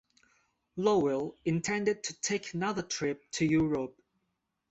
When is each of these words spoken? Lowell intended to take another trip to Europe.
Lowell 0.77 1.37
intended 1.45 2.03
to 2.05 2.19
take 2.21 2.55
another 2.55 2.81
trip 2.81 3.21
to 3.33 3.45
Europe. 3.45 3.95